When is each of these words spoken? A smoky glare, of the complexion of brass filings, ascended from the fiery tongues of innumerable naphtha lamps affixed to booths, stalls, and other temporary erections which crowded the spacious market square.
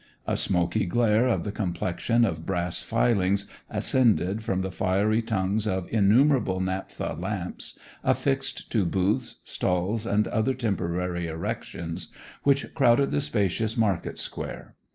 A 0.25 0.35
smoky 0.35 0.87
glare, 0.87 1.27
of 1.27 1.43
the 1.43 1.51
complexion 1.51 2.25
of 2.25 2.43
brass 2.43 2.81
filings, 2.81 3.45
ascended 3.69 4.41
from 4.41 4.61
the 4.61 4.71
fiery 4.71 5.21
tongues 5.21 5.67
of 5.67 5.87
innumerable 5.91 6.59
naphtha 6.59 7.13
lamps 7.19 7.77
affixed 8.03 8.71
to 8.71 8.83
booths, 8.83 9.41
stalls, 9.43 10.07
and 10.07 10.27
other 10.29 10.55
temporary 10.55 11.27
erections 11.27 12.11
which 12.41 12.73
crowded 12.73 13.11
the 13.11 13.21
spacious 13.21 13.77
market 13.77 14.17
square. 14.17 14.73